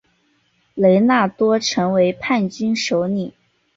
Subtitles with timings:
[0.73, 3.31] 雷纳多成为叛军首领。